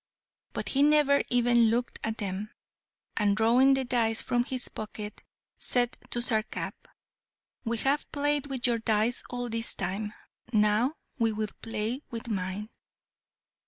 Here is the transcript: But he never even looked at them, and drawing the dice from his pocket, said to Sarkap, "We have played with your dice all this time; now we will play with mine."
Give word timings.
But 0.53 0.69
he 0.69 0.81
never 0.81 1.21
even 1.29 1.69
looked 1.69 1.99
at 2.03 2.17
them, 2.17 2.49
and 3.15 3.37
drawing 3.37 3.75
the 3.75 3.85
dice 3.85 4.19
from 4.19 4.43
his 4.45 4.67
pocket, 4.67 5.21
said 5.59 5.95
to 6.09 6.23
Sarkap, 6.23 6.73
"We 7.65 7.77
have 7.77 8.11
played 8.11 8.47
with 8.47 8.65
your 8.65 8.79
dice 8.79 9.21
all 9.29 9.47
this 9.47 9.75
time; 9.75 10.13
now 10.51 10.95
we 11.19 11.31
will 11.31 11.49
play 11.61 12.01
with 12.09 12.29
mine." 12.29 12.71